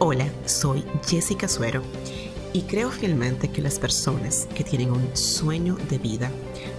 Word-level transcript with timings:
Hola, 0.00 0.26
soy 0.44 0.84
Jessica 1.04 1.48
Suero 1.48 1.82
y 2.52 2.62
creo 2.62 2.88
fielmente 2.88 3.50
que 3.50 3.60
las 3.60 3.80
personas 3.80 4.46
que 4.54 4.62
tienen 4.62 4.92
un 4.92 5.16
sueño 5.16 5.76
de 5.90 5.98
vida 5.98 6.30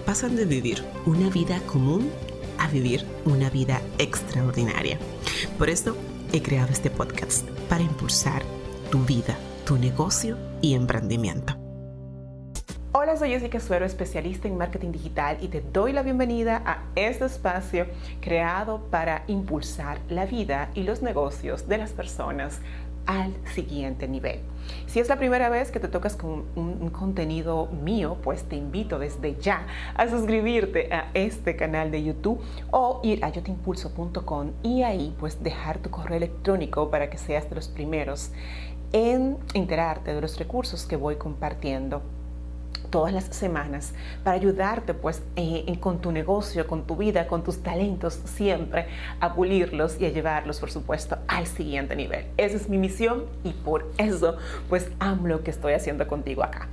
pasan 0.05 0.37
de 0.37 0.45
vivir 0.45 0.85
una 1.05 1.29
vida 1.29 1.59
común 1.67 2.09
a 2.59 2.69
vivir 2.69 3.05
una 3.25 3.49
vida 3.49 3.81
extraordinaria. 3.97 4.97
Por 5.57 5.69
eso 5.69 5.97
he 6.31 6.41
creado 6.41 6.71
este 6.71 6.89
podcast 6.89 7.45
para 7.67 7.83
impulsar 7.83 8.41
tu 8.89 8.99
vida, 8.99 9.37
tu 9.65 9.77
negocio 9.77 10.37
y 10.61 10.73
emprendimiento. 10.73 11.57
Hola, 12.91 13.17
soy 13.17 13.29
Jessica 13.29 13.59
Suero, 13.59 13.85
especialista 13.85 14.47
en 14.47 14.57
marketing 14.57 14.91
digital 14.91 15.37
y 15.41 15.49
te 15.49 15.61
doy 15.61 15.93
la 15.93 16.03
bienvenida 16.03 16.63
a 16.65 16.83
este 16.95 17.25
espacio 17.25 17.85
creado 18.19 18.81
para 18.89 19.25
impulsar 19.27 19.99
la 20.09 20.25
vida 20.25 20.71
y 20.73 20.83
los 20.83 21.01
negocios 21.01 21.67
de 21.67 21.77
las 21.77 21.91
personas 21.91 22.59
al 23.09 23.33
siguiente 23.55 24.07
nivel. 24.07 24.39
Si 24.85 24.99
es 24.99 25.09
la 25.09 25.17
primera 25.17 25.49
vez 25.49 25.71
que 25.71 25.79
te 25.79 25.87
tocas 25.87 26.15
con 26.15 26.45
un, 26.55 26.89
contenido 26.91 27.65
mío, 27.65 28.17
pues 28.21 28.43
te 28.43 28.55
invito 28.55 28.99
desde 28.99 29.35
ya 29.39 29.65
a 29.95 30.07
suscribirte 30.07 30.93
a 30.93 31.09
este 31.15 31.55
canal 31.55 31.89
de 31.89 32.03
YouTube 32.03 32.39
o 32.69 32.99
ir 33.03 33.25
a 33.25 33.29
yotimpulso.com 33.29 34.51
y 34.61 34.83
ahí 34.83 35.15
pues 35.19 35.41
dejar 35.43 35.79
tu 35.79 35.89
correo 35.89 36.17
electrónico 36.17 36.91
para 36.91 37.09
que 37.09 37.17
seas 37.17 37.49
de 37.49 37.55
los 37.55 37.67
primeros 37.67 38.31
en 38.91 39.37
enterarte 39.55 40.13
de 40.13 40.21
los 40.21 40.37
recursos 40.37 40.85
que 40.85 40.95
voy 40.95 41.15
compartiendo 41.15 42.03
todas 42.89 43.13
las 43.13 43.25
semanas 43.25 43.93
para 44.23 44.35
ayudarte 44.35 44.93
pues 44.93 45.21
eh, 45.35 45.77
con 45.79 45.99
tu 45.99 46.11
negocio, 46.11 46.67
con 46.67 46.85
tu 46.85 46.95
vida, 46.95 47.27
con 47.27 47.43
tus 47.43 47.61
talentos 47.61 48.19
siempre 48.25 48.87
a 49.19 49.33
pulirlos 49.33 49.99
y 49.99 50.05
a 50.05 50.09
llevarlos 50.09 50.59
por 50.59 50.71
supuesto 50.71 51.17
al 51.27 51.47
siguiente 51.47 51.95
nivel. 51.95 52.25
Esa 52.37 52.57
es 52.57 52.69
mi 52.69 52.77
misión 52.77 53.25
y 53.43 53.51
por 53.51 53.91
eso 53.97 54.37
pues 54.67 54.89
amo 54.99 55.27
lo 55.27 55.43
que 55.43 55.51
estoy 55.51 55.73
haciendo 55.73 56.07
contigo 56.07 56.43
acá. 56.43 56.67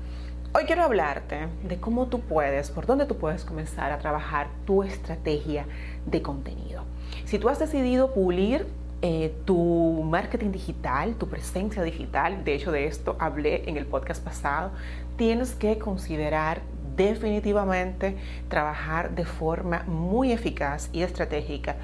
Hoy 0.55 0.65
quiero 0.65 0.85
hablarte 0.85 1.49
de 1.65 1.77
cómo 1.77 2.07
tú 2.07 2.21
puedes, 2.21 2.71
por 2.71 2.87
dónde 2.87 3.05
tú 3.05 3.19
puedes 3.19 3.45
comenzar 3.45 3.93
a 3.93 3.99
trabajar 3.99 4.49
tu 4.65 4.83
estrategia 4.83 5.67
de 6.07 6.23
contenido. 6.23 6.85
Si 7.27 7.39
tú 7.39 7.51
has 7.51 7.59
decidido 7.59 8.15
pulir 8.15 8.67
eh, 9.03 9.35
tu 9.45 10.03
marketing 10.09 10.53
digital, 10.53 11.17
tu 11.17 11.29
presencia 11.29 11.83
digital, 11.83 12.43
de 12.45 12.55
hecho 12.55 12.73
de 12.73 12.87
esto 12.87 13.17
hablé 13.19 13.69
en 13.69 13.77
el 13.77 13.85
podcast 13.85 14.25
pasado, 14.25 14.71
tienes 15.17 15.55
que 15.55 15.79
considerar 15.79 16.61
definitivamente 16.97 18.17
trabajar 18.49 19.15
de 19.15 19.25
forma 19.25 19.83
muy 19.87 20.33
eficaz 20.33 20.89
y 20.93 21.03
estratégica 21.03 21.77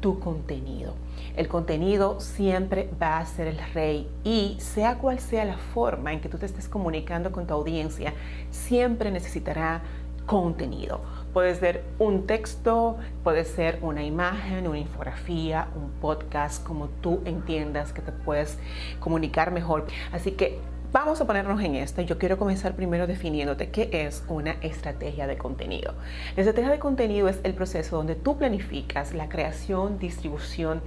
tu 0.00 0.20
contenido. 0.20 0.94
El 1.36 1.48
contenido 1.48 2.20
siempre 2.20 2.88
va 3.00 3.18
a 3.18 3.26
ser 3.26 3.48
el 3.48 3.58
rey 3.74 4.08
y 4.24 4.56
sea 4.60 4.98
cual 4.98 5.18
sea 5.18 5.44
la 5.44 5.58
forma 5.58 6.12
en 6.12 6.20
que 6.20 6.28
tú 6.28 6.38
te 6.38 6.46
estés 6.46 6.68
comunicando 6.68 7.32
con 7.32 7.46
tu 7.46 7.54
audiencia, 7.54 8.12
siempre 8.50 9.10
necesitará 9.10 9.82
contenido. 10.26 11.00
Puede 11.32 11.54
ser 11.54 11.84
un 11.98 12.26
texto, 12.26 12.96
puede 13.24 13.44
ser 13.44 13.78
una 13.82 14.04
imagen, 14.04 14.66
una 14.66 14.78
infografía, 14.78 15.68
un 15.74 15.90
podcast, 16.00 16.64
como 16.64 16.88
tú 16.88 17.22
entiendas 17.24 17.92
que 17.92 18.02
te 18.02 18.12
puedes 18.12 18.58
comunicar 19.00 19.50
mejor. 19.50 19.86
Así 20.12 20.32
que 20.32 20.60
Vamos 20.90 21.20
a 21.20 21.26
ponernos 21.26 21.60
en 21.60 21.74
esto. 21.74 22.00
Yo 22.00 22.16
quiero 22.16 22.38
comenzar 22.38 22.74
primero 22.74 23.06
definiéndote 23.06 23.68
qué 23.68 23.90
es 23.92 24.24
una 24.26 24.52
estrategia 24.62 25.26
de 25.26 25.36
contenido. 25.36 25.92
La 26.34 26.42
estrategia 26.42 26.70
de 26.70 26.78
contenido 26.78 27.28
es 27.28 27.40
el 27.42 27.52
proceso 27.52 27.96
donde 27.96 28.14
tú 28.14 28.38
planificas 28.38 29.12
la 29.12 29.28
creación, 29.28 29.98
distribución 29.98 30.80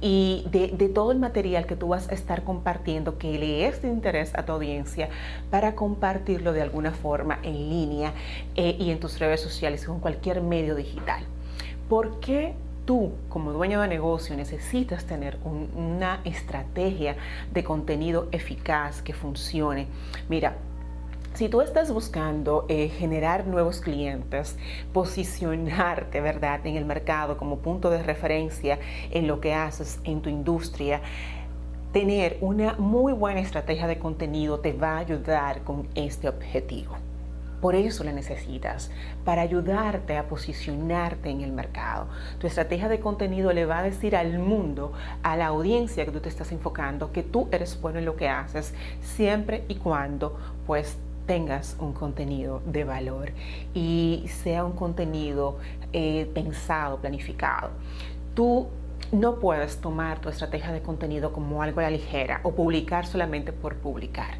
y 0.00 0.46
de, 0.50 0.88
todo 0.88 1.12
el 1.12 1.18
material 1.18 1.66
que 1.66 1.76
tú 1.76 1.88
vas 1.88 2.08
a 2.08 2.14
estar 2.14 2.44
compartiendo 2.44 3.18
que 3.18 3.38
le 3.38 3.66
es 3.66 3.82
de 3.82 3.88
interés 3.88 4.34
a 4.34 4.46
tu 4.46 4.52
audiencia 4.52 5.10
para 5.50 5.74
compartirlo 5.74 6.54
de 6.54 6.62
alguna 6.62 6.92
forma 6.92 7.38
en 7.42 7.52
línea 7.52 8.14
eh, 8.56 8.74
y 8.78 8.90
en 8.90 9.00
tus 9.00 9.18
redes 9.18 9.42
sociales 9.42 9.86
o 9.86 9.92
en 9.92 10.00
cualquier 10.00 10.40
medio 10.40 10.74
digital. 10.74 11.26
¿Por 11.90 12.20
qué 12.20 12.54
tú 12.84 13.12
como 13.28 13.52
dueño 13.52 13.80
de 13.80 13.88
negocio 13.88 14.36
necesitas 14.36 15.04
tener 15.04 15.38
una 15.44 16.20
estrategia 16.24 17.16
de 17.52 17.64
contenido 17.64 18.28
eficaz 18.32 19.02
que 19.02 19.12
funcione. 19.12 19.86
Mira, 20.28 20.56
si 21.34 21.48
tú 21.48 21.62
estás 21.62 21.90
buscando 21.90 22.66
eh, 22.68 22.88
generar 22.88 23.46
nuevos 23.46 23.80
clientes, 23.80 24.58
posicionarte, 24.92 26.20
¿verdad?, 26.20 26.66
en 26.66 26.76
el 26.76 26.84
mercado 26.84 27.38
como 27.38 27.58
punto 27.58 27.88
de 27.88 28.02
referencia 28.02 28.78
en 29.10 29.26
lo 29.26 29.40
que 29.40 29.54
haces 29.54 29.98
en 30.04 30.20
tu 30.20 30.28
industria, 30.28 31.00
tener 31.92 32.36
una 32.42 32.74
muy 32.74 33.14
buena 33.14 33.40
estrategia 33.40 33.86
de 33.86 33.98
contenido 33.98 34.60
te 34.60 34.72
va 34.72 34.96
a 34.96 34.98
ayudar 34.98 35.62
con 35.62 35.88
este 35.94 36.28
objetivo. 36.28 36.96
Por 37.62 37.76
eso 37.76 38.02
la 38.02 38.10
necesitas, 38.10 38.90
para 39.24 39.42
ayudarte 39.42 40.18
a 40.18 40.26
posicionarte 40.26 41.30
en 41.30 41.42
el 41.42 41.52
mercado. 41.52 42.08
Tu 42.40 42.48
estrategia 42.48 42.88
de 42.88 42.98
contenido 42.98 43.52
le 43.52 43.66
va 43.66 43.78
a 43.78 43.82
decir 43.84 44.16
al 44.16 44.40
mundo, 44.40 44.92
a 45.22 45.36
la 45.36 45.46
audiencia 45.46 46.04
que 46.04 46.10
tú 46.10 46.18
te 46.18 46.28
estás 46.28 46.50
enfocando, 46.50 47.12
que 47.12 47.22
tú 47.22 47.48
eres 47.52 47.80
bueno 47.80 48.00
en 48.00 48.04
lo 48.04 48.16
que 48.16 48.28
haces, 48.28 48.74
siempre 49.00 49.62
y 49.68 49.76
cuando 49.76 50.36
pues 50.66 50.98
tengas 51.26 51.76
un 51.78 51.92
contenido 51.92 52.62
de 52.66 52.82
valor 52.82 53.30
y 53.74 54.24
sea 54.42 54.64
un 54.64 54.72
contenido 54.72 55.58
eh, 55.92 56.28
pensado, 56.34 56.98
planificado. 56.98 57.70
Tú 58.34 58.66
no 59.12 59.36
puedes 59.36 59.76
tomar 59.80 60.18
tu 60.18 60.30
estrategia 60.30 60.72
de 60.72 60.82
contenido 60.82 61.32
como 61.32 61.62
algo 61.62 61.78
a 61.78 61.84
la 61.84 61.90
ligera 61.90 62.40
o 62.42 62.56
publicar 62.56 63.06
solamente 63.06 63.52
por 63.52 63.76
publicar. 63.76 64.38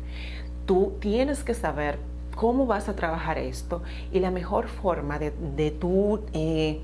Tú 0.67 0.97
tienes 0.99 1.45
que 1.45 1.55
saber 1.55 1.99
cómo 2.35 2.67
vas 2.67 2.89
a 2.89 2.97
trabajar 2.97 3.39
esto 3.39 3.83
y 4.13 4.21
la 4.21 4.31
mejor 4.31 4.69
forma 4.69 5.19
de, 5.19 5.33
de 5.57 5.71
tú 5.71 6.21
eh, 6.33 6.81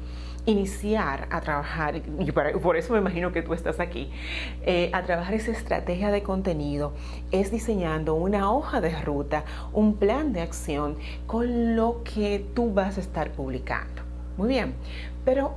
iniciar 0.47 1.29
a 1.31 1.41
trabajar, 1.41 1.97
y 1.97 2.33
por 2.33 2.77
eso 2.77 2.95
me 2.95 2.99
imagino 3.01 3.33
que 3.33 3.43
tú 3.43 3.53
estás 3.53 3.81
aquí, 3.81 4.11
eh, 4.63 4.91
a 4.95 5.03
trabajar 5.03 5.35
esa 5.35 5.51
estrategia 5.51 6.11
de 6.11 6.23
contenido 6.23 6.95
es 7.31 7.51
diseñando 7.51 8.15
una 8.15 8.51
hoja 8.51 8.81
de 8.81 8.99
ruta, 9.03 9.45
un 9.75 9.97
plan 9.97 10.33
de 10.33 10.41
acción 10.41 10.97
con 11.27 11.77
lo 11.77 12.03
que 12.03 12.47
tú 12.55 12.73
vas 12.73 12.97
a 12.97 13.01
estar 13.01 13.33
publicando. 13.33 14.03
Muy 14.39 14.49
bien, 14.49 14.75
pero 15.25 15.55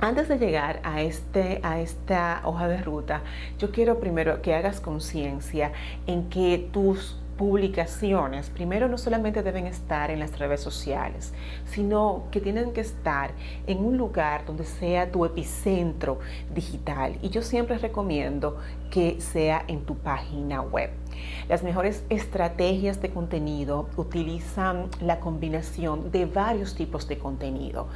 antes 0.00 0.28
de 0.28 0.38
llegar 0.38 0.80
a, 0.82 1.00
este, 1.00 1.60
a 1.62 1.80
esta 1.80 2.42
hoja 2.44 2.68
de 2.68 2.82
ruta, 2.82 3.22
yo 3.58 3.70
quiero 3.70 3.98
primero 3.98 4.42
que 4.42 4.54
hagas 4.54 4.80
conciencia 4.80 5.72
en 6.06 6.28
que 6.28 6.68
tus 6.72 7.21
publicaciones, 7.36 8.50
primero 8.50 8.88
no 8.88 8.98
solamente 8.98 9.42
deben 9.42 9.66
estar 9.66 10.10
en 10.10 10.20
las 10.20 10.38
redes 10.38 10.60
sociales, 10.60 11.32
sino 11.66 12.24
que 12.30 12.40
tienen 12.40 12.72
que 12.72 12.80
estar 12.80 13.32
en 13.66 13.84
un 13.84 13.96
lugar 13.96 14.44
donde 14.44 14.64
sea 14.64 15.10
tu 15.10 15.24
epicentro 15.24 16.20
digital. 16.54 17.18
Y 17.22 17.30
yo 17.30 17.42
siempre 17.42 17.78
recomiendo 17.78 18.58
que 18.90 19.20
sea 19.20 19.64
en 19.68 19.84
tu 19.84 19.96
página 19.96 20.60
web. 20.60 20.90
Las 21.48 21.62
mejores 21.62 22.04
estrategias 22.08 23.00
de 23.00 23.10
contenido 23.10 23.88
utilizan 23.96 24.88
la 25.00 25.20
combinación 25.20 26.10
de 26.10 26.26
varios 26.26 26.74
tipos 26.74 27.08
de 27.08 27.18
contenido. 27.18 27.88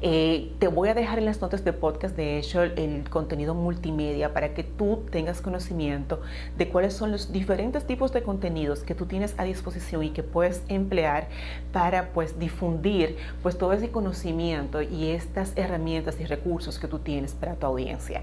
Eh, 0.00 0.52
te 0.58 0.68
voy 0.68 0.88
a 0.88 0.94
dejar 0.94 1.18
en 1.18 1.24
las 1.24 1.40
notas 1.40 1.64
de 1.64 1.72
podcast, 1.72 2.16
de 2.16 2.38
hecho, 2.38 2.62
el 2.62 3.08
contenido 3.10 3.54
multimedia 3.54 4.32
para 4.32 4.54
que 4.54 4.62
tú 4.62 5.02
tengas 5.10 5.40
conocimiento 5.40 6.20
de 6.56 6.68
cuáles 6.68 6.94
son 6.94 7.10
los 7.10 7.32
diferentes 7.32 7.84
tipos 7.86 8.12
de 8.12 8.22
contenidos 8.22 8.83
que 8.84 8.94
tú 8.94 9.06
tienes 9.06 9.34
a 9.38 9.44
disposición 9.44 10.02
y 10.04 10.10
que 10.10 10.22
puedes 10.22 10.62
emplear 10.68 11.28
para 11.72 12.10
pues 12.12 12.38
difundir 12.38 13.16
pues 13.42 13.58
todo 13.58 13.72
ese 13.72 13.90
conocimiento 13.90 14.82
y 14.82 15.10
estas 15.10 15.52
herramientas 15.56 16.20
y 16.20 16.24
recursos 16.24 16.78
que 16.78 16.88
tú 16.88 16.98
tienes 16.98 17.32
para 17.32 17.54
tu 17.54 17.66
audiencia. 17.66 18.22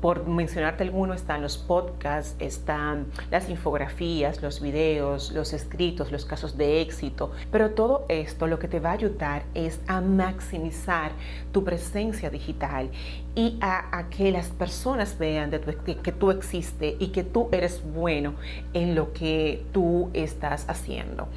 Por 0.00 0.26
mencionarte 0.26 0.84
alguno, 0.84 1.14
están 1.14 1.40
los 1.40 1.56
podcasts, 1.56 2.36
están 2.38 3.06
las 3.30 3.48
infografías, 3.48 4.42
los 4.42 4.60
videos, 4.60 5.32
los 5.32 5.54
escritos, 5.54 6.12
los 6.12 6.26
casos 6.26 6.58
de 6.58 6.82
éxito. 6.82 7.32
Pero 7.50 7.70
todo 7.70 8.04
esto 8.08 8.46
lo 8.46 8.58
que 8.58 8.68
te 8.68 8.78
va 8.78 8.90
a 8.90 8.92
ayudar 8.92 9.44
es 9.54 9.80
a 9.86 10.02
maximizar 10.02 11.12
tu 11.50 11.64
presencia 11.64 12.28
digital 12.28 12.90
y 13.36 13.58
a, 13.60 14.06
que 14.08 14.32
las 14.32 14.48
personas 14.48 15.18
vean 15.18 15.50
de 15.50 15.60
que, 15.60 16.12
tú 16.12 16.30
existes 16.30 16.94
y 16.98 17.08
que 17.08 17.22
tú 17.22 17.50
eres 17.52 17.82
bueno 17.94 18.32
en 18.72 18.94
lo 18.94 19.12
que 19.12 19.62
tú 19.72 20.08
estás 20.14 20.64
haciendo. 20.68 21.28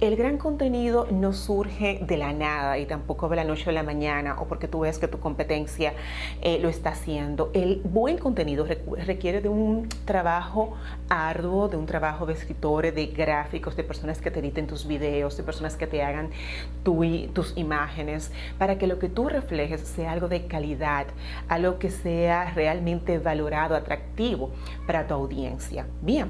El 0.00 0.14
gran 0.14 0.38
contenido 0.38 1.08
no 1.10 1.32
surge 1.32 1.98
de 2.06 2.16
la 2.16 2.32
nada 2.32 2.78
y 2.78 2.86
tampoco 2.86 3.28
de 3.28 3.34
la 3.34 3.42
noche 3.42 3.70
a 3.70 3.72
la 3.72 3.82
mañana 3.82 4.40
o 4.40 4.46
porque 4.46 4.68
tú 4.68 4.80
ves 4.80 5.00
que 5.00 5.08
tu 5.08 5.18
competencia 5.18 5.94
eh, 6.42 6.60
lo 6.60 6.68
está 6.68 6.90
haciendo. 6.90 7.50
El 7.52 7.80
buen 7.82 8.18
contenido 8.18 8.64
requiere 9.04 9.40
de 9.40 9.48
un 9.48 9.88
trabajo 10.04 10.76
arduo, 11.08 11.68
de 11.68 11.76
un 11.76 11.86
trabajo 11.86 12.24
de 12.24 12.34
escritores, 12.34 12.94
de 12.94 13.06
gráficos, 13.06 13.74
de 13.74 13.82
personas 13.82 14.20
que 14.20 14.30
te 14.30 14.38
editen 14.38 14.68
tus 14.68 14.86
videos, 14.86 15.36
de 15.36 15.42
personas 15.42 15.74
que 15.74 15.88
te 15.88 16.04
hagan 16.04 16.30
tus 16.84 17.56
imágenes, 17.56 18.30
para 18.58 18.78
que 18.78 18.86
lo 18.86 19.00
que 19.00 19.08
tú 19.08 19.28
reflejes 19.28 19.80
sea 19.80 20.12
algo 20.12 20.28
de 20.28 20.46
calidad 20.46 21.08
algo 21.48 21.78
que 21.78 21.90
sea 21.90 22.52
realmente 22.54 23.18
valorado, 23.18 23.74
atractivo 23.74 24.50
para 24.86 25.06
tu 25.06 25.14
audiencia. 25.14 25.86
Bien, 26.02 26.28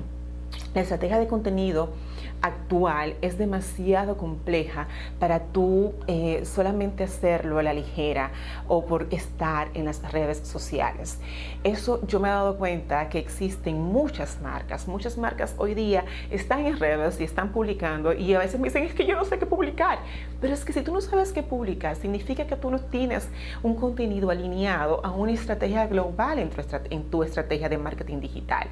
la 0.74 0.82
estrategia 0.82 1.18
de 1.18 1.26
contenido 1.26 1.92
actual 2.40 3.16
es 3.20 3.36
demasiado 3.36 4.16
compleja 4.16 4.86
para 5.18 5.40
tú 5.40 5.94
eh, 6.06 6.44
solamente 6.44 7.04
hacerlo 7.04 7.58
a 7.58 7.62
la 7.62 7.72
ligera 7.72 8.30
o 8.68 8.84
por 8.86 9.08
estar 9.10 9.68
en 9.74 9.86
las 9.86 10.12
redes 10.12 10.38
sociales. 10.38 11.18
Eso 11.64 12.06
yo 12.06 12.20
me 12.20 12.28
he 12.28 12.30
dado 12.30 12.56
cuenta 12.56 13.08
que 13.08 13.18
existen 13.18 13.80
muchas 13.80 14.40
marcas, 14.40 14.86
muchas 14.86 15.18
marcas 15.18 15.54
hoy 15.58 15.74
día 15.74 16.04
están 16.30 16.66
en 16.66 16.78
redes 16.78 17.20
y 17.20 17.24
están 17.24 17.50
publicando 17.50 18.12
y 18.12 18.34
a 18.34 18.38
veces 18.38 18.60
me 18.60 18.68
dicen 18.68 18.84
es 18.84 18.94
que 18.94 19.06
yo 19.06 19.16
no 19.16 19.24
sé 19.24 19.38
qué 19.38 19.46
publicar, 19.46 19.98
pero 20.40 20.54
es 20.54 20.64
que 20.64 20.72
si 20.72 20.82
tú 20.82 20.92
no 20.92 21.00
sabes 21.00 21.32
qué 21.32 21.42
publicar, 21.42 21.96
significa 21.96 22.46
que 22.46 22.56
tú 22.56 22.70
no 22.70 22.78
tienes 22.78 23.28
un 23.62 23.74
contenido 23.74 24.30
alineado 24.30 25.04
a 25.04 25.10
una 25.10 25.32
estrategia 25.32 25.86
global 25.86 26.38
en 26.38 27.02
tu, 27.10 27.22
estrategia 27.22 27.68
de 27.68 27.78
marketing 27.78 28.20
digital. 28.20 28.68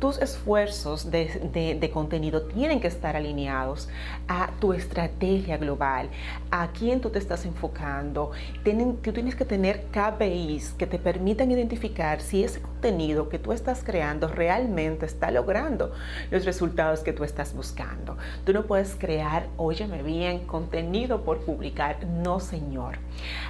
Tus 0.00 0.18
esfuerzos 0.18 1.10
de, 1.10 1.78
de 1.80 1.90
contenido 1.90 2.42
tienen 2.42 2.80
que 2.80 2.88
estar 2.88 3.16
alineados 3.16 3.88
a 4.26 4.50
tu 4.58 4.72
estrategia 4.72 5.56
global, 5.56 6.10
a 6.50 6.68
quién 6.72 7.00
tú 7.00 7.10
te 7.10 7.18
estás 7.18 7.46
enfocando. 7.46 8.32
Tienen, 8.64 8.96
tú 8.96 9.12
tienes 9.12 9.36
que 9.36 9.44
tener 9.44 9.84
KPIs 9.92 10.72
que 10.72 10.86
te 10.86 10.98
permitan 10.98 11.50
identificar 11.50 12.20
si 12.20 12.42
ese 12.42 12.60
contenido 12.60 13.28
que 13.28 13.38
tú 13.38 13.52
estás 13.52 13.82
creando 13.84 14.28
realmente 14.28 15.06
está 15.06 15.30
logrando 15.30 15.92
los 16.30 16.44
resultados 16.44 17.00
que 17.00 17.12
tú 17.12 17.22
estás 17.24 17.54
buscando. 17.54 18.18
Tú 18.44 18.52
no 18.52 18.66
puedes 18.66 18.96
crear, 18.96 19.46
óyeme 19.56 20.02
bien, 20.02 20.40
contenido 20.40 20.95
por 21.04 21.38
publicar. 21.40 22.04
No, 22.06 22.40
señor. 22.40 22.98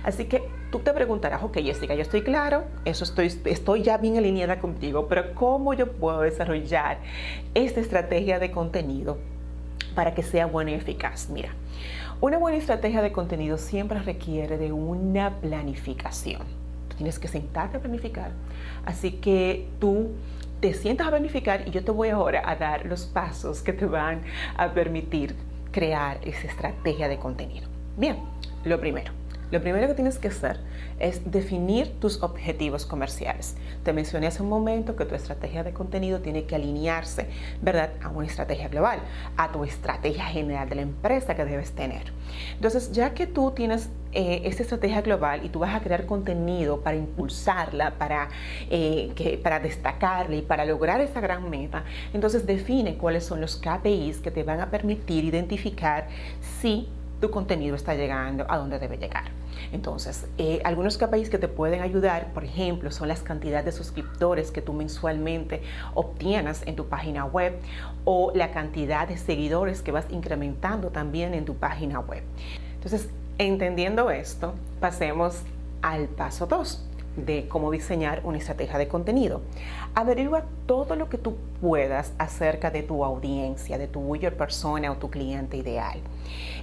Así 0.03 0.25
que 0.27 0.43
tú 0.71 0.81
te 0.81 0.93
preguntarás, 0.93 1.43
ok, 1.43 1.59
Jessica, 1.59 1.95
yo 1.95 2.03
estoy 2.03 2.23
claro, 2.23 2.65
eso 2.85 3.05
estoy, 3.05 3.33
estoy 3.45 3.83
ya 3.83 3.99
bien 3.99 4.17
alineada 4.17 4.59
contigo, 4.59 5.07
pero 5.09 5.35
¿cómo 5.35 5.75
yo 5.75 5.93
puedo 5.93 6.21
desarrollar 6.21 6.99
esta 7.55 7.81
estrategia 7.81 8.39
de 8.39 8.51
contenido? 8.51 9.19
para 9.95 10.15
que 10.15 10.23
sea 10.23 10.47
bueno 10.47 10.71
y 10.71 10.75
eficaz. 10.75 11.31
Mira, 11.31 11.49
una 12.21 12.39
buena 12.39 12.59
estrategia 12.59 13.03
de 13.03 13.13
contenido 13.13 13.57
siempre 13.57 13.99
requiere 13.99 14.59
de 14.59 14.71
una 14.71 15.41
planificación. 15.41 16.43
Tú 16.89 16.97
tienes 16.97 17.19
que 17.19 17.29
sentarte 17.29 17.79
a 17.79 17.81
planificar. 17.81 18.31
Así 18.85 19.13
que 19.13 19.67
tú 19.81 20.11
te 20.61 20.75
sientas 20.75 21.07
a 21.07 21.11
planificar 21.11 21.67
y 21.67 21.71
yo 21.71 21.83
te 21.83 21.91
voy 21.91 22.11
ahora 22.11 22.43
a 22.49 22.57
dar 22.57 22.87
los 22.87 23.07
pasos 23.07 23.63
que 23.63 23.73
te 23.73 23.87
van 23.87 24.23
a 24.57 24.73
permitir 24.73 25.35
crear 25.77 26.19
esa 26.27 26.47
estrategia 26.47 27.07
de 27.07 27.19
contenido. 27.19 27.69
Bien, 27.99 28.17
lo 28.65 28.81
primero 28.81 29.13
lo 29.51 29.61
primero 29.61 29.87
que 29.87 29.95
tienes 29.95 30.19
que 30.19 30.29
hacer 30.29 30.59
es 30.99 31.31
definir 31.31 32.01
tus 32.01 32.23
objetivos 32.23 32.87
comerciales. 32.87 33.57
Te 33.85 33.93
mencioné 33.93 34.27
hace 34.27 34.43
un 34.43 34.49
momento 34.49 34.97
que 34.97 35.05
tu 35.05 35.15
estrategia 35.15 35.63
de 35.63 35.73
contenido 35.73 36.21
tiene 36.21 36.45
que 36.45 36.57
alinearse, 36.57 37.29
¿verdad?, 37.63 37.91
a 38.03 38.09
una 38.09 38.27
estrategia 38.27 38.69
global, 38.69 39.01
a 39.37 39.53
tu 39.53 39.65
estrategia 39.65 40.25
general 40.25 40.69
de 40.69 40.75
la 40.77 40.83
empresa 40.83 41.35
que 41.35 41.45
debes 41.45 41.73
tener. 41.73 42.13
Entonces, 42.55 42.93
ya 42.93 43.15
que 43.15 43.27
tú 43.27 43.53
tienes 43.53 43.89
eh, 44.13 44.43
esta 44.45 44.63
estrategia 44.63 45.03
global 45.03 45.45
y 45.45 45.51
tú 45.51 45.59
vas 45.59 45.75
a 45.75 45.81
crear 45.81 46.07
contenido 46.07 46.81
para 46.81 46.97
impulsarla, 46.97 47.99
para, 47.99 48.29
eh, 48.71 49.13
que, 49.15 49.39
para 49.39 49.61
destacarla 49.61 50.37
y 50.37 50.43
para 50.43 50.65
lograr 50.65 51.01
esa 51.01 51.21
gran 51.21 51.51
meta, 51.51 51.85
entonces 52.15 52.47
define 52.47 52.97
cuáles 52.97 53.25
son 53.25 53.41
los 53.41 53.57
KPIs 53.57 54.19
que 54.21 54.31
te 54.31 54.43
van 54.43 54.61
a 54.61 54.71
permitir 54.71 55.25
identificar 55.25 56.09
si 56.61 56.89
tu 57.21 57.31
contenido 57.31 57.77
está 57.77 57.95
llegando 57.95 58.45
a 58.49 58.59
donde 58.59 58.79
debe 58.79 58.99
llegar. 58.99 59.25
Entonces, 59.73 60.27
eh, 60.39 60.61
algunos 60.65 60.99
KPIs 60.99 61.31
que 61.31 61.39
te 61.39 61.49
pueden 61.49 61.81
ayudar, 61.81 62.33
por 62.33 62.45
ejemplo, 62.45 62.91
son 62.91 63.09
las 63.09 63.21
cantidades 63.21 63.65
de 63.65 63.73
suscriptores 63.73 64.51
que 64.51 64.63
tú 64.63 64.73
mensualmente 64.73 65.63
obtienes 65.95 66.63
en 66.67 66.77
tu 66.77 66.87
página 66.87 67.25
web 67.25 67.59
o 68.05 68.33
la 68.35 68.51
cantidad 68.51 69.09
de 69.09 69.17
seguidores 69.17 69.83
que 69.83 69.93
vas 69.93 70.07
incrementando 70.11 70.91
también 70.91 71.35
en 71.35 71.45
tu 71.45 71.55
página 71.55 72.01
web. 72.01 72.23
Entonces, 72.75 73.09
entendiendo 73.39 74.11
esto, 74.11 74.55
pasemos 74.81 75.43
al 75.83 76.09
paso 76.09 76.47
2 76.47 76.87
de 77.17 77.49
cómo 77.49 77.71
diseñar 77.71 78.21
una 78.25 78.39
estrategia 78.39 78.79
de 78.79 78.89
contenido. 78.89 79.41
Averigua 79.95 80.45
todo 80.67 80.97
lo 80.97 81.09
que 81.09 81.19
tú 81.19 81.37
puedas 81.61 82.13
acerca 82.19 82.71
de 82.71 82.83
tu 82.83 83.05
audiencia, 83.05 83.79
de 83.79 83.89
tu 83.89 84.01
buyer 84.01 84.37
persona 84.37 84.93
o 84.93 84.97
tu 84.97 85.11
cliente 85.11 85.57
ideal. 85.57 86.01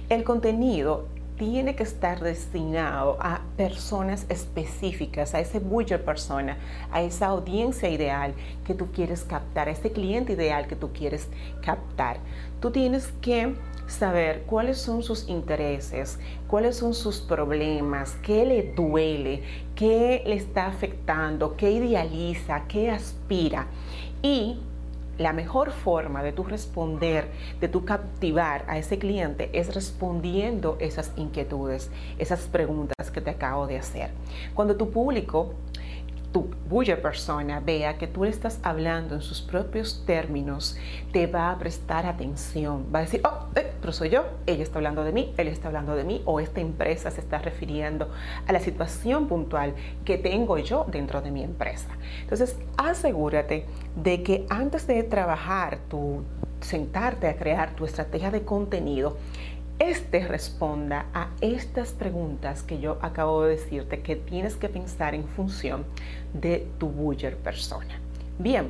El 0.08 0.24
contenido 0.24 1.06
tiene 1.36 1.74
que 1.74 1.82
estar 1.82 2.20
destinado 2.20 3.16
a 3.20 3.40
personas 3.56 4.24
específicas, 4.28 5.34
a 5.34 5.40
ese 5.40 5.58
buyer 5.58 6.04
persona, 6.04 6.58
a 6.92 7.02
esa 7.02 7.26
audiencia 7.26 7.88
ideal 7.88 8.34
que 8.64 8.74
tú 8.74 8.92
quieres 8.92 9.24
captar, 9.24 9.68
a 9.68 9.72
ese 9.72 9.90
cliente 9.90 10.34
ideal 10.34 10.68
que 10.68 10.76
tú 10.76 10.92
quieres 10.92 11.28
captar. 11.60 12.18
Tú 12.60 12.70
tienes 12.70 13.08
que 13.20 13.54
saber 13.86 14.42
cuáles 14.46 14.78
son 14.78 15.02
sus 15.02 15.28
intereses, 15.28 16.18
cuáles 16.48 16.76
son 16.76 16.94
sus 16.94 17.20
problemas, 17.20 18.16
qué 18.22 18.46
le 18.46 18.62
duele, 18.62 19.42
qué 19.74 20.22
le 20.26 20.34
está 20.34 20.66
afectando, 20.66 21.56
qué 21.56 21.70
idealiza, 21.70 22.64
qué 22.66 22.90
aspira. 22.90 23.66
Y 24.22 24.58
la 25.18 25.32
mejor 25.32 25.70
forma 25.70 26.22
de 26.22 26.32
tu 26.32 26.42
responder, 26.42 27.28
de 27.60 27.68
tu 27.68 27.84
captivar 27.84 28.64
a 28.66 28.78
ese 28.78 28.98
cliente 28.98 29.48
es 29.52 29.74
respondiendo 29.74 30.76
esas 30.80 31.12
inquietudes, 31.16 31.90
esas 32.18 32.40
preguntas 32.42 33.10
que 33.12 33.20
te 33.20 33.30
acabo 33.30 33.66
de 33.66 33.78
hacer. 33.78 34.10
Cuando 34.54 34.76
tu 34.76 34.90
público 34.90 35.54
tu 36.34 36.50
bulla 36.68 37.00
persona 37.00 37.60
vea 37.60 37.96
que 37.96 38.08
tú 38.08 38.24
le 38.24 38.30
estás 38.30 38.58
hablando 38.64 39.14
en 39.14 39.22
sus 39.22 39.40
propios 39.40 40.02
términos, 40.04 40.76
te 41.12 41.28
va 41.28 41.52
a 41.52 41.58
prestar 41.60 42.06
atención. 42.06 42.86
Va 42.92 42.98
a 42.98 43.02
decir, 43.02 43.20
oh, 43.24 43.46
eh, 43.54 43.72
pero 43.80 43.92
soy 43.92 44.10
yo, 44.10 44.24
ella 44.44 44.64
está 44.64 44.78
hablando 44.78 45.04
de 45.04 45.12
mí, 45.12 45.32
él 45.36 45.46
está 45.46 45.68
hablando 45.68 45.94
de 45.94 46.02
mí, 46.02 46.22
o 46.24 46.40
esta 46.40 46.60
empresa 46.60 47.12
se 47.12 47.20
está 47.20 47.38
refiriendo 47.38 48.10
a 48.48 48.52
la 48.52 48.58
situación 48.58 49.28
puntual 49.28 49.74
que 50.04 50.18
tengo 50.18 50.58
yo 50.58 50.86
dentro 50.88 51.22
de 51.22 51.30
mi 51.30 51.44
empresa. 51.44 51.90
Entonces, 52.22 52.56
asegúrate 52.76 53.66
de 53.94 54.24
que 54.24 54.44
antes 54.50 54.88
de 54.88 55.04
trabajar, 55.04 55.78
tu 55.88 56.24
sentarte 56.60 57.28
a 57.28 57.36
crear 57.36 57.76
tu 57.76 57.84
estrategia 57.84 58.32
de 58.32 58.42
contenido, 58.42 59.18
este 59.78 60.26
responda 60.26 61.06
a 61.14 61.28
estas 61.40 61.90
preguntas 61.90 62.62
que 62.62 62.80
yo 62.80 62.98
acabo 63.02 63.42
de 63.42 63.56
decirte 63.56 64.00
que 64.00 64.16
tienes 64.16 64.56
que 64.56 64.68
pensar 64.68 65.14
en 65.14 65.24
función 65.24 65.84
de 66.32 66.66
tu 66.78 66.88
buyer 66.88 67.36
persona. 67.36 67.98
Bien, 68.38 68.68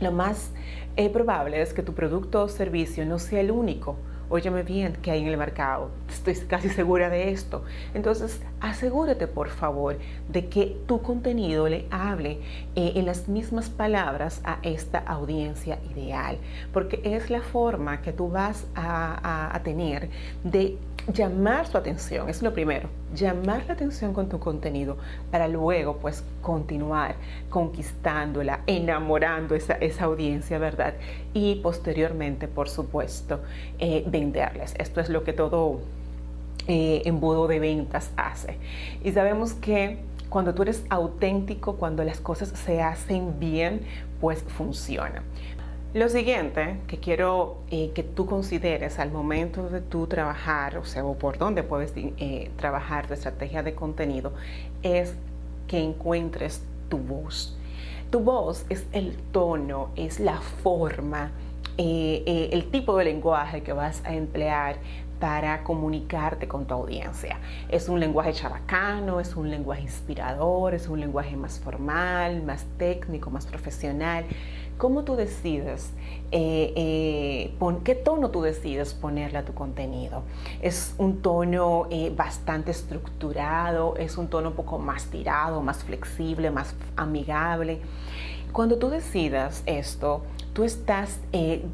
lo 0.00 0.12
más 0.12 0.50
eh, 0.96 1.10
probable 1.10 1.60
es 1.62 1.72
que 1.72 1.82
tu 1.82 1.94
producto 1.94 2.42
o 2.42 2.48
servicio 2.48 3.06
no 3.06 3.18
sea 3.18 3.40
el 3.40 3.50
único 3.50 3.96
óyeme 4.30 4.62
bien, 4.62 4.94
que 4.94 5.10
hay 5.10 5.22
en 5.22 5.28
el 5.28 5.36
mercado, 5.36 5.90
estoy 6.08 6.34
casi 6.46 6.68
segura 6.68 7.08
de 7.08 7.30
esto. 7.30 7.64
Entonces, 7.94 8.40
asegúrate 8.60 9.26
por 9.26 9.48
favor 9.48 9.98
de 10.28 10.48
que 10.48 10.76
tu 10.86 11.00
contenido 11.02 11.68
le 11.68 11.86
hable 11.90 12.40
eh, 12.76 12.92
en 12.96 13.06
las 13.06 13.28
mismas 13.28 13.70
palabras 13.70 14.40
a 14.44 14.58
esta 14.62 14.98
audiencia 14.98 15.78
ideal, 15.94 16.38
porque 16.72 17.00
es 17.04 17.30
la 17.30 17.40
forma 17.40 18.02
que 18.02 18.12
tú 18.12 18.30
vas 18.30 18.66
a, 18.74 19.54
a 19.54 19.62
tener 19.62 20.10
de 20.44 20.78
llamar 21.12 21.66
su 21.66 21.78
atención, 21.78 22.28
es 22.28 22.42
lo 22.42 22.52
primero, 22.52 22.88
llamar 23.14 23.64
la 23.66 23.74
atención 23.74 24.12
con 24.12 24.28
tu 24.28 24.38
contenido 24.38 24.98
para 25.30 25.48
luego 25.48 25.96
pues 25.96 26.22
continuar 26.42 27.16
conquistándola, 27.48 28.60
enamorando 28.66 29.54
esa, 29.54 29.74
esa 29.74 30.04
audiencia, 30.04 30.58
¿verdad? 30.58 30.94
Y 31.32 31.56
posteriormente, 31.56 32.48
por 32.48 32.68
supuesto, 32.68 33.40
eh, 33.78 34.04
venderles. 34.06 34.74
Esto 34.78 35.00
es 35.00 35.08
lo 35.08 35.24
que 35.24 35.32
todo 35.32 35.80
eh, 36.66 37.02
embudo 37.06 37.48
de 37.48 37.60
ventas 37.60 38.10
hace. 38.16 38.58
Y 39.02 39.12
sabemos 39.12 39.54
que 39.54 39.98
cuando 40.28 40.54
tú 40.54 40.62
eres 40.62 40.84
auténtico, 40.90 41.76
cuando 41.76 42.04
las 42.04 42.20
cosas 42.20 42.50
se 42.50 42.82
hacen 42.82 43.40
bien, 43.40 43.80
pues 44.20 44.42
funciona. 44.42 45.22
Lo 45.94 46.10
siguiente 46.10 46.76
que 46.86 46.98
quiero 46.98 47.62
eh, 47.70 47.92
que 47.94 48.02
tú 48.02 48.26
consideres 48.26 48.98
al 48.98 49.10
momento 49.10 49.70
de 49.70 49.80
tú 49.80 50.06
trabajar, 50.06 50.76
o 50.76 50.84
sea, 50.84 51.02
o 51.02 51.14
por 51.14 51.38
dónde 51.38 51.62
puedes 51.62 51.94
eh, 51.96 52.50
trabajar 52.56 53.06
tu 53.06 53.14
estrategia 53.14 53.62
de 53.62 53.74
contenido, 53.74 54.34
es 54.82 55.14
que 55.66 55.82
encuentres 55.82 56.62
tu 56.90 56.98
voz. 56.98 57.56
Tu 58.10 58.20
voz 58.20 58.66
es 58.68 58.84
el 58.92 59.16
tono, 59.32 59.88
es 59.96 60.20
la 60.20 60.42
forma, 60.62 61.30
eh, 61.78 62.50
el 62.52 62.70
tipo 62.70 62.94
de 62.98 63.04
lenguaje 63.04 63.62
que 63.62 63.72
vas 63.72 64.04
a 64.04 64.12
emplear 64.12 64.76
para 65.18 65.64
comunicarte 65.64 66.46
con 66.46 66.66
tu 66.66 66.74
audiencia. 66.74 67.38
Es 67.70 67.88
un 67.88 67.98
lenguaje 67.98 68.34
chabacano, 68.34 69.20
es 69.20 69.34
un 69.36 69.48
lenguaje 69.48 69.82
inspirador, 69.82 70.74
es 70.74 70.86
un 70.86 71.00
lenguaje 71.00 71.34
más 71.34 71.58
formal, 71.58 72.42
más 72.42 72.66
técnico, 72.76 73.30
más 73.30 73.46
profesional 73.46 74.26
¿cómo 74.78 75.02
tú 75.02 75.16
decides, 75.16 75.90
eh, 76.30 76.72
eh, 76.76 77.54
qué 77.84 77.94
tono 77.94 78.30
tú 78.30 78.40
decides 78.40 78.94
ponerle 78.94 79.38
a 79.38 79.44
tu 79.44 79.52
contenido? 79.52 80.22
¿Es 80.62 80.94
un 80.98 81.20
tono 81.20 81.86
eh, 81.90 82.12
bastante 82.16 82.70
estructurado? 82.70 83.96
¿Es 83.96 84.16
un 84.16 84.28
tono 84.28 84.50
un 84.50 84.54
poco 84.54 84.78
más 84.78 85.06
tirado, 85.06 85.60
más 85.60 85.84
flexible, 85.84 86.50
más 86.50 86.74
amigable? 86.96 87.80
Cuando 88.52 88.78
tú 88.78 88.88
decidas 88.88 89.62
esto, 89.66 90.22
tú 90.54 90.64
estás 90.64 91.18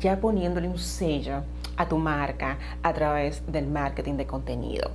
ya 0.01 0.21
poniéndole 0.21 0.69
un 0.69 0.79
sello 0.79 1.43
a 1.77 1.89
tu 1.89 1.99
marca 1.99 2.59
a 2.83 2.93
través 2.93 3.43
del 3.51 3.69
marketing 3.69 4.15
de 4.15 4.27
contenido. 4.27 4.91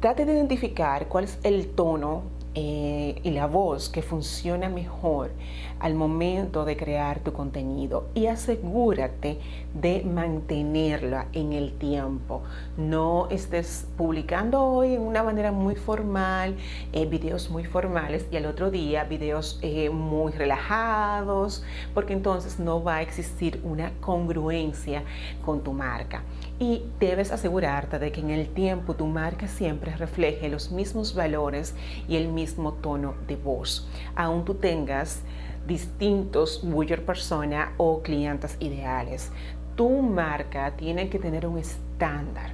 Trate 0.00 0.26
de 0.26 0.34
identificar 0.34 1.08
cuál 1.08 1.24
es 1.24 1.38
el 1.42 1.68
tono 1.68 2.35
eh, 2.58 3.20
y 3.22 3.32
la 3.32 3.46
voz 3.46 3.90
que 3.90 4.00
funciona 4.00 4.70
mejor 4.70 5.30
al 5.78 5.94
momento 5.94 6.64
de 6.64 6.74
crear 6.74 7.20
tu 7.20 7.34
contenido 7.34 8.08
y 8.14 8.28
asegúrate 8.28 9.38
de 9.74 10.02
mantenerla 10.04 11.26
en 11.34 11.52
el 11.52 11.76
tiempo. 11.76 12.42
No 12.78 13.28
estés 13.28 13.86
publicando 13.98 14.64
hoy 14.64 14.94
en 14.94 15.02
una 15.02 15.22
manera 15.22 15.52
muy 15.52 15.74
formal, 15.74 16.56
eh, 16.94 17.04
videos 17.04 17.50
muy 17.50 17.66
formales 17.66 18.26
y 18.30 18.38
al 18.38 18.46
otro 18.46 18.70
día 18.70 19.04
videos 19.04 19.58
eh, 19.60 19.90
muy 19.90 20.32
relajados, 20.32 21.62
porque 21.92 22.14
entonces 22.14 22.58
no 22.58 22.82
va 22.82 22.96
a 22.96 23.02
existir 23.02 23.60
una 23.64 23.92
congruencia 24.00 25.04
con 25.44 25.62
tu 25.62 25.74
marca. 25.74 26.22
Y 26.58 26.84
debes 27.00 27.32
asegurarte 27.32 27.98
de 27.98 28.12
que 28.12 28.20
en 28.20 28.30
el 28.30 28.48
tiempo 28.48 28.94
tu 28.94 29.06
marca 29.06 29.46
siempre 29.46 29.94
refleje 29.94 30.48
los 30.48 30.70
mismos 30.70 31.14
valores 31.14 31.74
y 32.08 32.16
el 32.16 32.28
mismo 32.28 32.72
tono 32.72 33.14
de 33.28 33.36
voz. 33.36 33.86
Aún 34.14 34.44
tú 34.44 34.54
tengas 34.54 35.20
distintos 35.66 36.62
buyer 36.62 37.04
persona 37.04 37.72
o 37.76 38.02
clientes 38.02 38.56
ideales. 38.60 39.32
Tu 39.74 40.00
marca 40.00 40.76
tiene 40.76 41.10
que 41.10 41.18
tener 41.18 41.46
un 41.46 41.58
estándar 41.58 42.52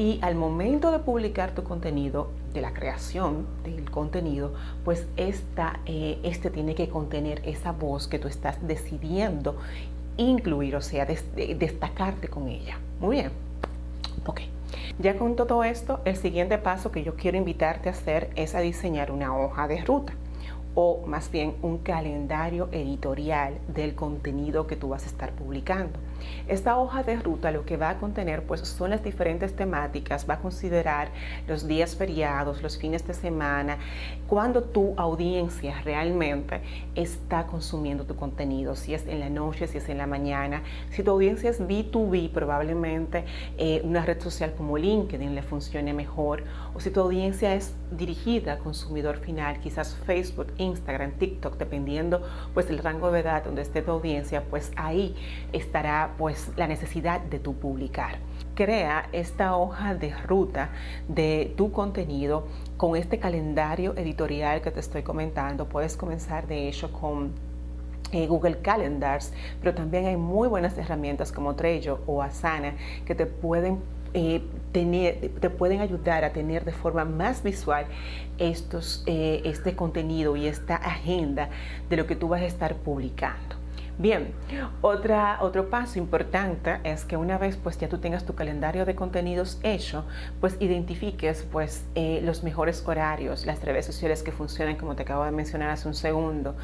y 0.00 0.18
al 0.22 0.34
momento 0.34 0.92
de 0.92 1.00
publicar 1.00 1.54
tu 1.54 1.62
contenido, 1.62 2.30
de 2.54 2.62
la 2.62 2.72
creación 2.72 3.46
del 3.64 3.90
contenido, 3.90 4.54
pues 4.82 5.06
esta, 5.18 5.80
eh, 5.84 6.18
este 6.22 6.48
tiene 6.48 6.74
que 6.74 6.88
contener 6.88 7.42
esa 7.44 7.72
voz 7.72 8.08
que 8.08 8.18
tú 8.18 8.26
estás 8.26 8.66
decidiendo 8.66 9.58
incluir, 10.28 10.76
o 10.76 10.80
sea, 10.80 11.06
destacarte 11.06 12.28
con 12.28 12.48
ella. 12.48 12.78
Muy 13.00 13.16
bien. 13.16 13.30
Ok. 14.26 14.40
Ya 14.98 15.16
con 15.16 15.34
todo 15.34 15.64
esto, 15.64 16.00
el 16.04 16.16
siguiente 16.16 16.58
paso 16.58 16.92
que 16.92 17.02
yo 17.02 17.16
quiero 17.16 17.38
invitarte 17.38 17.88
a 17.88 17.92
hacer 17.92 18.30
es 18.36 18.54
a 18.54 18.60
diseñar 18.60 19.10
una 19.10 19.36
hoja 19.36 19.66
de 19.66 19.82
ruta 19.84 20.12
o 20.74 21.04
más 21.06 21.30
bien 21.30 21.54
un 21.62 21.78
calendario 21.78 22.68
editorial 22.70 23.58
del 23.68 23.94
contenido 23.94 24.66
que 24.66 24.76
tú 24.76 24.90
vas 24.90 25.04
a 25.04 25.06
estar 25.06 25.32
publicando. 25.32 25.98
Esta 26.48 26.78
hoja 26.78 27.02
de 27.02 27.16
ruta 27.16 27.50
lo 27.50 27.64
que 27.64 27.76
va 27.76 27.90
a 27.90 27.98
contener 27.98 28.42
pues 28.44 28.60
son 28.60 28.90
las 28.90 29.02
diferentes 29.02 29.54
temáticas, 29.54 30.26
va 30.28 30.34
a 30.34 30.38
considerar 30.38 31.08
los 31.46 31.66
días 31.66 31.96
feriados, 31.96 32.62
los 32.62 32.78
fines 32.78 33.06
de 33.06 33.14
semana, 33.14 33.78
cuando 34.26 34.62
tu 34.62 34.94
audiencia 34.96 35.80
realmente 35.84 36.60
está 36.94 37.46
consumiendo 37.46 38.04
tu 38.04 38.16
contenido, 38.16 38.76
si 38.76 38.94
es 38.94 39.06
en 39.06 39.20
la 39.20 39.28
noche, 39.28 39.66
si 39.66 39.78
es 39.78 39.88
en 39.88 39.98
la 39.98 40.06
mañana. 40.06 40.62
Si 40.90 41.02
tu 41.02 41.10
audiencia 41.10 41.50
es 41.50 41.60
B2B, 41.60 42.30
probablemente 42.30 43.24
eh, 43.58 43.80
una 43.84 44.04
red 44.04 44.20
social 44.20 44.54
como 44.56 44.78
LinkedIn 44.78 45.34
le 45.34 45.42
funcione 45.42 45.92
mejor. 45.92 46.44
O 46.74 46.80
si 46.80 46.90
tu 46.90 47.00
audiencia 47.00 47.54
es 47.54 47.74
dirigida 47.90 48.54
a 48.54 48.58
consumidor 48.58 49.18
final, 49.18 49.58
quizás 49.60 49.94
Facebook, 50.06 50.52
Instagram, 50.58 51.12
TikTok, 51.12 51.56
dependiendo 51.56 52.22
pues 52.54 52.68
del 52.68 52.78
rango 52.78 53.10
de 53.10 53.20
edad 53.20 53.44
donde 53.44 53.62
esté 53.62 53.82
tu 53.82 53.90
audiencia, 53.90 54.44
pues 54.48 54.72
ahí 54.76 55.14
estará 55.52 56.09
pues 56.16 56.50
la 56.56 56.66
necesidad 56.66 57.20
de 57.20 57.38
tu 57.38 57.54
publicar. 57.54 58.18
Crea 58.54 59.08
esta 59.12 59.56
hoja 59.56 59.94
de 59.94 60.14
ruta 60.26 60.70
de 61.08 61.54
tu 61.56 61.72
contenido 61.72 62.46
con 62.76 62.96
este 62.96 63.18
calendario 63.18 63.96
editorial 63.96 64.60
que 64.60 64.70
te 64.70 64.80
estoy 64.80 65.02
comentando. 65.02 65.68
Puedes 65.68 65.96
comenzar 65.96 66.46
de 66.46 66.68
hecho 66.68 66.92
con 66.92 67.32
eh, 68.12 68.26
Google 68.26 68.58
Calendars, 68.58 69.32
pero 69.60 69.74
también 69.74 70.06
hay 70.06 70.16
muy 70.16 70.48
buenas 70.48 70.76
herramientas 70.76 71.30
como 71.30 71.54
Trello 71.54 72.00
o 72.06 72.22
Asana 72.22 72.74
que 73.06 73.14
te 73.14 73.26
pueden 73.26 73.78
eh, 74.12 74.42
te 74.72 75.50
pueden 75.50 75.80
ayudar 75.80 76.24
a 76.24 76.32
tener 76.32 76.64
de 76.64 76.72
forma 76.72 77.04
más 77.04 77.44
visual 77.44 77.86
estos, 78.38 79.04
eh, 79.06 79.42
este 79.44 79.76
contenido 79.76 80.34
y 80.34 80.48
esta 80.48 80.74
agenda 80.74 81.48
de 81.88 81.96
lo 81.96 82.06
que 82.06 82.16
tú 82.16 82.28
vas 82.28 82.42
a 82.42 82.46
estar 82.46 82.74
publicando. 82.76 83.59
Bien, 84.00 84.32
otra, 84.80 85.36
otro 85.42 85.68
paso 85.68 85.98
importante 85.98 86.80
es 86.84 87.04
que 87.04 87.18
una 87.18 87.36
vez 87.36 87.58
pues 87.58 87.76
ya 87.76 87.86
tú 87.86 87.98
tengas 87.98 88.24
tu 88.24 88.34
calendario 88.34 88.86
de 88.86 88.94
contenidos 88.94 89.60
hecho, 89.62 90.06
pues 90.40 90.56
identifiques 90.58 91.46
pues 91.52 91.84
eh, 91.94 92.22
los 92.24 92.42
mejores 92.42 92.82
horarios, 92.86 93.44
las 93.44 93.62
redes 93.62 93.84
sociales 93.84 94.22
que 94.22 94.32
funcionan 94.32 94.76
como 94.76 94.96
te 94.96 95.02
acabo 95.02 95.26
de 95.26 95.32
mencionar 95.32 95.68
hace 95.68 95.86
un 95.86 95.92
segundo, 95.92 96.54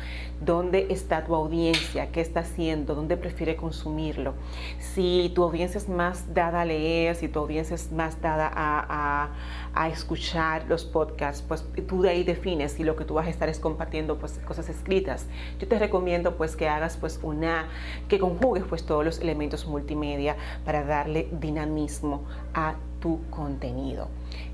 dónde 0.41 0.87
está 0.89 1.27
tu 1.27 1.35
audiencia, 1.35 2.11
qué 2.11 2.23
está 2.23 2.41
haciendo, 2.41 2.95
dónde 2.95 3.19
prefiere 3.19 3.55
consumirlo. 3.55 4.33
Si 4.81 5.31
tu 5.35 5.43
audiencia 5.43 5.77
es 5.77 5.91
más 5.91 6.33
dada 6.33 6.63
a 6.63 6.65
leer, 6.65 7.17
si 7.17 7.29
tu 7.29 7.41
audiencia 7.41 7.75
es 7.75 7.93
más 7.93 8.19
dada 8.23 8.51
a, 8.51 9.29
a 9.75 9.89
escuchar 9.91 10.65
los 10.69 10.87
podcasts, 10.87 11.45
pues 11.47 11.67
tú 11.87 12.01
de 12.01 12.09
ahí 12.09 12.25
defines 12.25 12.73
si 12.73 12.83
lo 12.83 12.97
que 12.97 13.05
tú 13.05 13.13
vas 13.13 13.27
a 13.27 13.31
estar 13.31 13.51
es 13.51 13.61
compartiendo 13.61 14.17
pues 14.17 14.41
cosas 14.47 14.71
escritas. 14.71 15.27
Yo 15.59 15.69
te 15.69 15.79
recomiendo 15.79 16.39
pues 16.39 16.57
que 16.57 16.67
hagas 16.67 16.97
pues 16.97 17.21
una, 17.27 17.69
que 18.09 18.19
conjugues 18.19 18.65
pues 18.69 18.85
todos 18.85 19.05
los 19.05 19.21
elementos 19.21 19.67
multimedia 19.67 20.37
para 20.65 20.85
darle 20.85 21.29
dinamismo 21.33 22.23
a 22.55 22.77
tu 23.01 23.21
contenido. 23.31 24.09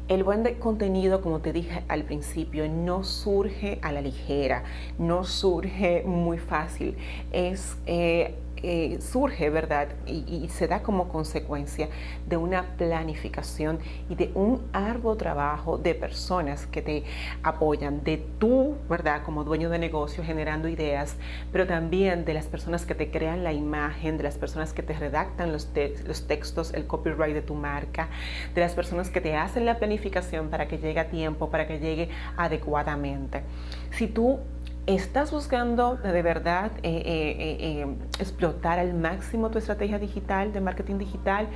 El 0.09 0.25
buen 0.25 0.43
contenido, 0.57 1.23
como 1.23 1.41
te 1.41 1.53
dije 1.53 1.85
al 1.89 2.03
principio, 2.03 2.69
no 2.69 3.05
surge 3.05 3.79
a 3.83 3.93
la 3.93 4.03
ligera, 4.03 4.65
no 4.99 5.25
surge 5.25 6.03
muy 6.05 6.39
fácil. 6.39 6.97
Es 7.31 7.77
eh, 7.87 8.35
eh, 8.63 8.99
surge, 9.01 9.51
¿verdad? 9.51 9.89
Y, 10.07 10.49
se 10.53 10.69
da 10.69 10.83
como 10.83 11.09
consecuencia 11.09 11.89
de 12.29 12.37
una 12.37 12.77
planificación 12.77 13.79
y 14.09 14.15
de 14.15 14.31
un 14.35 14.63
arduo 14.73 15.17
trabajo 15.17 15.79
de 15.79 15.95
personas 15.95 16.67
que 16.67 16.83
te 16.83 17.05
apoyan, 17.43 18.05
de 18.05 18.19
tú, 18.39 18.77
¿verdad? 18.89 19.23
Como 19.25 19.45
dueño 19.45 19.71
de 19.71 19.79
negocio 19.79 20.23
generando 20.23 20.69
ideas, 20.69 21.17
pero 21.51 21.67
también 21.67 22.25
de 22.25 22.35
las 22.35 22.47
personas 22.47 22.87
que 22.87 22.95
te 22.95 23.11
crean 23.11 23.45
la 23.45 23.53
imagen, 23.53 24.17
de 24.17 24.25
las 24.25 24.37
personas 24.37 24.73
que 24.73 24.83
te 24.83 24.93
redactan 24.93 25.53
los, 25.53 25.69
los 26.07 26.27
textos, 26.27 26.73
el 26.75 26.87
copyright 26.87 27.35
de 27.35 27.43
tu 27.43 27.55
marca, 27.55 28.09
de 28.55 28.61
las 28.61 28.75
personas 28.75 29.11
que 29.11 29.21
te 29.21 29.37
hacen 29.37 29.65
la 29.65 29.79
planificación 29.79 30.49
para 30.49 30.69
que 30.69 30.79
llegue 30.79 31.01
a 31.01 31.09
tiempo, 31.09 31.51
para 31.51 31.67
que 31.67 31.79
llegue 31.79 32.09
adecuadamente. 32.37 33.43
Si 33.91 34.07
tú 34.07 34.41
¿Estás 34.89 35.31
buscando 35.31 35.95
de 35.95 36.23
verdad 36.23 36.73
eh, 36.83 37.03
eh, 37.07 37.57
eh, 37.61 37.97
explotar 38.19 38.81
al 38.81 38.95
máximo 38.95 39.49
tu 39.49 39.59
estrategia 39.59 40.01
digital 40.01 40.53
de 40.53 40.61
marketing 40.61 40.99
digital? 40.99 41.47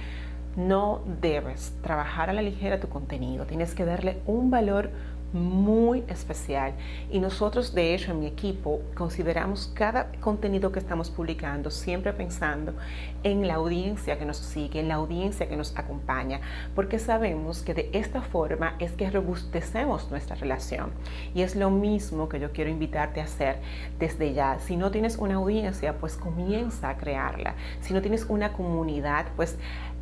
No 0.54 1.02
debes 1.21 1.75
trabajar 1.83 2.30
a 2.30 2.33
la 2.33 2.40
ligera 2.40 2.78
tu 2.78 2.88
contenido. 2.88 3.45
Tienes 3.45 3.75
que 3.75 3.85
darle 3.85 4.23
un 4.26 4.52
valor 4.52 4.90
muy 5.36 6.04
especial 6.08 6.72
y 7.10 7.20
nosotros 7.20 7.74
de 7.74 7.94
hecho 7.94 8.10
en 8.10 8.20
mi 8.20 8.26
equipo 8.26 8.80
consideramos 8.94 9.70
cada 9.74 10.10
contenido 10.20 10.72
que 10.72 10.78
estamos 10.78 11.10
publicando 11.10 11.70
siempre 11.70 12.12
pensando 12.12 12.74
en 13.22 13.46
la 13.46 13.54
audiencia 13.54 14.18
que 14.18 14.24
nos 14.24 14.38
sigue, 14.38 14.80
en 14.80 14.88
la 14.88 14.94
audiencia 14.94 15.48
que 15.48 15.56
nos 15.56 15.76
acompaña, 15.76 16.40
porque 16.74 16.98
sabemos 16.98 17.62
que 17.62 17.74
de 17.74 17.90
esta 17.92 18.22
forma 18.22 18.76
es 18.78 18.92
que 18.92 19.10
robustecemos 19.10 20.10
nuestra 20.10 20.36
relación 20.36 20.90
y 21.34 21.42
es 21.42 21.56
lo 21.56 21.70
mismo 21.70 22.28
que 22.28 22.40
yo 22.40 22.52
quiero 22.52 22.70
invitarte 22.70 23.20
a 23.20 23.24
hacer 23.24 23.58
desde 23.98 24.32
ya. 24.32 24.58
Si 24.60 24.76
no 24.76 24.90
tienes 24.90 25.16
una 25.16 25.34
audiencia, 25.34 25.98
pues 25.98 26.16
comienza 26.16 26.88
a 26.88 26.96
crearla. 26.96 27.54
Si 27.80 27.92
no 27.92 28.00
tienes 28.00 28.26
una 28.28 28.52
comunidad, 28.52 29.26
pues 29.36 29.56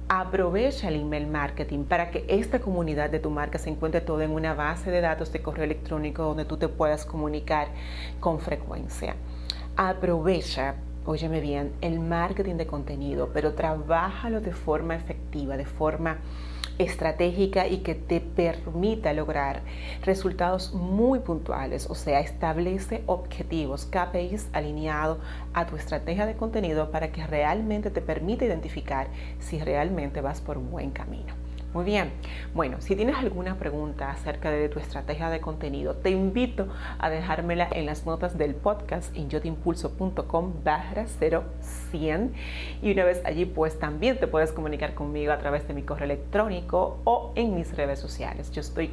Aprovecha 0.09 0.89
el 0.89 0.97
email 1.01 1.27
marketing 1.27 1.85
para 1.85 2.11
que 2.11 2.27
esta 2.29 2.61
comunidad 2.61 3.09
de 3.09 3.21
tu 3.21 3.31
marca 3.31 3.59
se 3.59 3.71
encuentre 3.71 4.03
toda 4.03 4.25
en 4.25 4.33
una 4.33 4.53
base 4.53 4.91
de 4.91 5.01
datos 5.01 5.33
de 5.33 5.41
correo 5.41 5.65
electrónico 5.65 6.25
donde 6.25 6.45
tú 6.45 6.59
te 6.59 6.69
puedas 6.69 7.07
comunicar 7.07 7.69
con 8.21 8.39
frecuencia. 8.39 9.17
Aprovecha, 9.77 10.75
óyeme 11.07 11.41
bien, 11.41 11.73
el 11.81 12.01
marketing 12.01 12.57
de 12.57 12.67
contenido, 12.67 13.31
pero 13.33 13.55
trabájalo 13.55 14.43
de 14.43 14.53
forma 14.53 14.95
efectiva, 14.95 15.57
de 15.57 15.65
forma 15.65 16.19
estratégica 16.79 17.67
y 17.67 17.79
que 17.79 17.95
te 17.95 18.21
permita 18.21 19.13
lograr 19.13 19.63
resultados 20.03 20.73
muy 20.73 21.21
puntuales, 21.21 21.89
o 21.89 21.95
sea, 21.95 22.21
establece 22.21 23.03
objetivos, 23.07 23.87
KPIs 23.87 24.49
alineados 24.53 25.19
a 25.53 25.67
tu 25.67 25.77
estrategia 25.77 26.27
de 26.27 26.37
contenido 26.37 26.91
para 26.91 27.13
que 27.13 27.27
realmente 27.27 27.91
te 27.91 28.01
permita 28.01 28.45
identificar 28.45 29.09
si 29.39 29.59
realmente 29.61 30.21
vas 30.21 30.41
por 30.41 30.59
un 30.59 30.71
buen 30.71 30.91
camino. 30.91 31.44
Muy 31.75 31.85
bien. 31.85 32.13
Bueno, 32.55 32.77
si 32.79 32.95
tienes 32.95 33.17
alguna 33.17 33.57
pregunta 33.57 34.09
acerca 34.09 34.49
de 34.53 34.69
tu 34.69 34.79
estrategia 34.79 35.29
de 35.29 35.41
contenido, 35.41 35.97
te 35.97 36.11
invito 36.11 36.69
a 37.01 37.11
dejármela 37.11 37.67
en 37.73 37.87
las 37.87 38.07
notas 38.07 38.39
del 38.39 38.55
podcast 38.55 39.13
en 39.17 39.29
yotimpulso.com 39.29 40.53
barra 40.63 41.07
0100 41.19 42.33
y 42.81 42.93
una 42.93 43.05
vez 43.05 43.23
allí 43.25 43.45
pues 43.45 43.77
también 43.81 44.21
te 44.21 44.29
puedes 44.29 44.53
comunicar 44.53 44.95
conmigo 44.95 45.33
a 45.33 45.39
través 45.39 45.67
de 45.67 45.75
mi 45.75 45.83
correo 45.83 46.05
electrónico 46.05 47.01
o 47.03 47.33
en 47.35 47.57
mis 47.57 47.77
redes 47.77 47.99
sociales. 47.99 48.53
Yo 48.53 48.61
estoy 48.61 48.93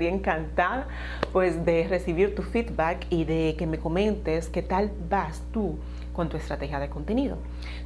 encantada 0.00 0.88
pues 1.32 1.64
de 1.64 1.86
recibir 1.86 2.34
tu 2.34 2.42
feedback 2.42 3.06
y 3.08 3.22
de 3.22 3.54
que 3.56 3.68
me 3.68 3.78
comentes 3.78 4.48
qué 4.48 4.62
tal 4.62 4.90
vas 5.08 5.44
tú 5.52 5.78
con 6.12 6.28
tu 6.28 6.36
estrategia 6.36 6.80
de 6.80 6.88
contenido. 6.88 7.36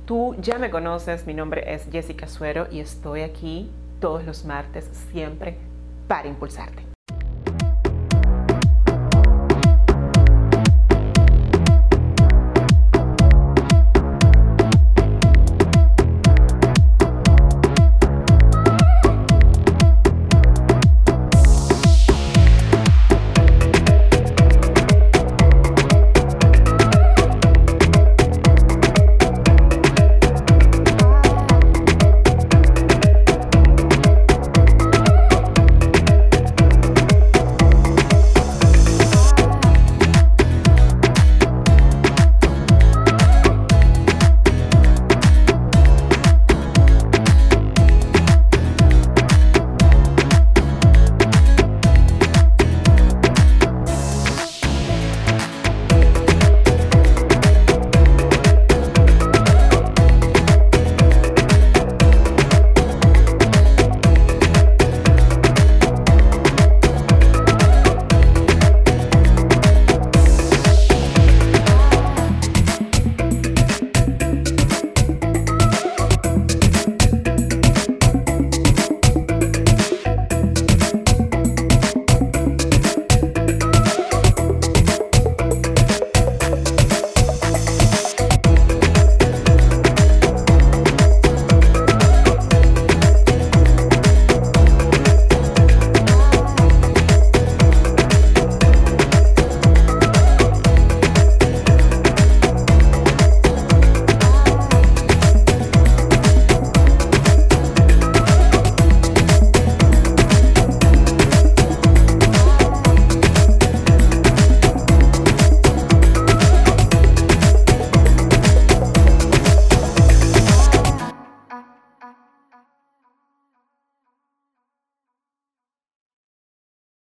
Tú 0.06 0.34
ya 0.40 0.58
me 0.58 0.70
conoces, 0.70 1.26
mi 1.26 1.34
nombre 1.34 1.74
es 1.74 1.86
Jessica 1.92 2.26
Suero 2.26 2.68
y 2.70 2.80
estoy 2.80 3.20
aquí 3.20 3.70
todos 4.04 4.22
los 4.22 4.44
martes 4.44 4.84
siempre 5.10 5.56
para 6.08 6.28
impulsarte. 6.28 6.93